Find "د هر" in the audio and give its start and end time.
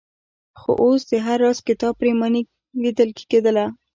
1.09-1.37